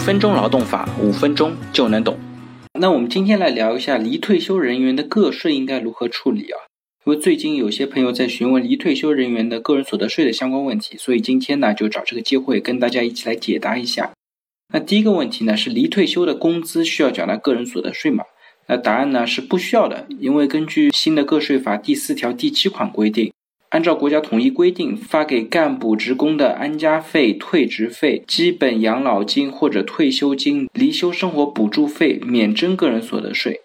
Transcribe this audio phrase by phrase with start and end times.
[0.00, 2.18] 分钟劳动法，五分钟就能懂。
[2.80, 6.56] 那我们今天来聊一下离退休人员的个税应该如何处理啊？
[7.04, 14.10] 因为最近有些朋友在询问离退休人员的个人所得税的相关问题，所以今天呢就找这个机会跟大家一起来解答一下。
[14.72, 18.24] 那第一个问题呢是离退休的工资需要缴纳个人所得税吗？
[18.68, 23.30] 那答案呢是不需要的，因为根据新的个税法第四条第七款规定。
[23.70, 33.60] 按照国家统一规定发给干部职工的安家费、退职费、基本养老金或者退休金、离休生活补助费免征个人所得税。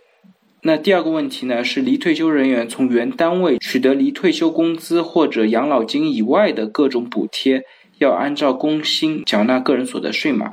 [0.62, 7.64] 那第二个问题呢，是离退休人员从原单位取得离退休工资或者养老金以外的各种补贴，
[7.98, 10.52] 要按照工薪缴纳个人所得税吗？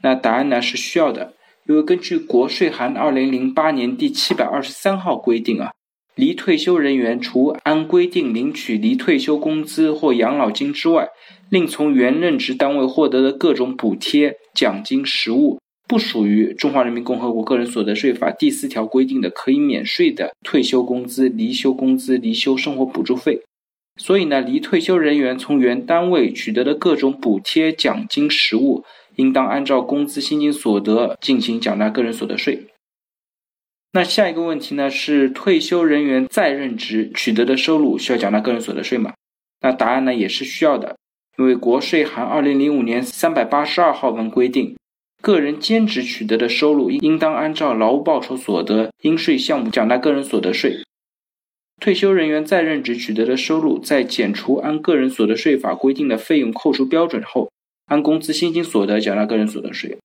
[0.00, 1.34] 那答案呢是需要的，
[1.68, 5.72] 因为根据国税函二零零八年第七百二十三号规定啊。
[6.16, 11.10] 离退休人员除按规定领取离退休工资或养老金之外，
[11.50, 23.42] 另从原任职单位获得的各种补贴、奖金、实物，不属于《中华人民共和国个人所得税法》第四条规定的可以免税的退休工资、离休工资、离休生活补助费。
[23.98, 28.84] 所以呢，离退休人员从原单位取得的各种补贴、奖金、实物，
[29.16, 32.66] 应当按照工资薪金所得进行缴纳个人所得税。
[33.96, 34.90] 那下一个问题呢？
[34.90, 39.14] 是退休人员再任职取得的收入需要缴纳个人所得税吗？
[39.62, 40.98] 那答案呢也是需要的，
[41.38, 44.76] 因为国税函二零零五年三百八十二号文规定，
[45.22, 50.76] 个人兼职取得的收入应当按照劳务报酬所得应税项目缴纳个人所得税。
[51.80, 57.50] 退休人员再任职取得的收入，在减除按个人所得税法规定的费用扣除标准后，
[57.86, 59.96] 按工资薪金所得缴纳个人所得税。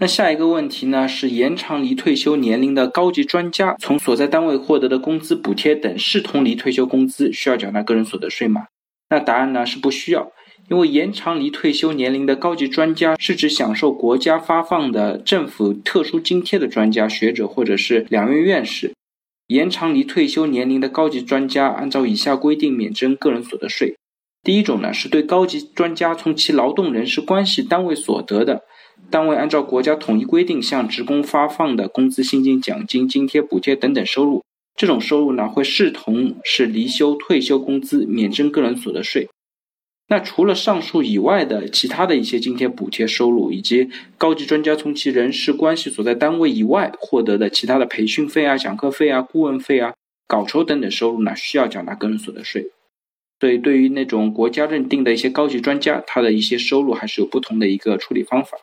[0.00, 1.08] 那下一个问题呢？
[1.08, 8.68] 是延长离退休年龄的高级专家从所在单位获得的工资补贴等视同离退休工资，需要缴纳个人所得税吗？
[9.10, 10.30] 那答案呢是不需要，
[10.70, 18.92] 因为延长离退休年龄的高级专家是指享受国家发放的政府特殊津贴的专家学者或者是两院院士。
[19.48, 23.96] 延长离退休年龄的高级专家按照以下规定免征个人所得税。
[24.44, 28.62] 第一种呢，是对高级专家从其劳动人事关系单位所得的。
[29.10, 34.44] 单位按照国家统一规定向职工发放的工资、薪金、奖金、津贴、补贴等等收入，
[34.76, 39.28] 这种收入呢会视同是离休、退休工资，免征个人所得税。
[40.10, 49.92] 那除了上述以外的其他的一些津贴、补贴收入，以及高级专家从其人事关系所在单位以外获得的其他的培训费啊、讲课费啊、顾问费啊、
[50.26, 52.70] 稿酬等等收入呢，需要缴纳个人所得税。
[53.40, 58.58] 所以，对于那种国家认定的一些高级专家，他的一些收入还是有不同的一个处理方法。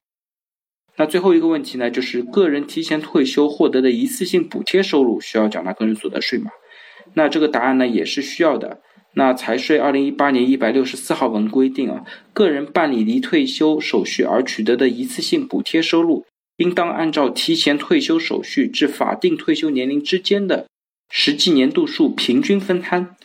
[0.97, 6.51] 那最后一个问题呢，就是个人提前退休获得的一次性补贴收入需要缴纳个人所得税吗？
[7.13, 8.79] 那这个答案呢也是需要的。
[9.17, 16.25] 那财税二零一八年一百六十四号文规定啊，个人办理离退休手续而取得的一次性补贴收入，
[16.57, 20.67] 应当按照提前退休手续至法定退休年龄之间的
[21.09, 23.16] 实际年度数平均分摊。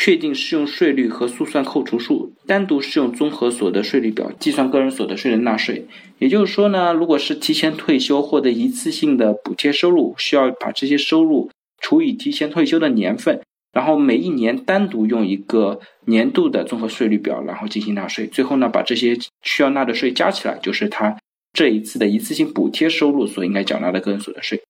[0.00, 5.88] 确定适用税率和速算扣除数，单独适用综合所得税率表计算个人所得税的纳税。
[6.20, 11.50] 也就是说呢，如果是提前退休获得一次性的补贴收入，需要把这些收入
[11.80, 13.40] 除以提前退休的年份，
[13.72, 18.28] 然后每一年单独用一个年度的综合税率表，然后进行纳税。
[18.28, 21.18] 最后呢，把这些需要纳的税加起来，就是他
[21.52, 24.62] 这一次的一次性补贴收入所应该缴纳的个人所得税。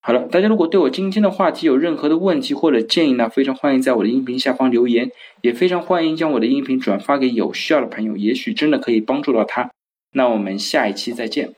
[0.00, 5.10] 好了，大家如果对我今天的话题有任何的问题或者建议呢，非常欢迎在我的音频下方留言，
[5.42, 9.70] 也非常欢迎将我的音频转发给有需要的朋友，也许真的可以帮助到他。
[10.12, 11.57] 那我们下一期再见。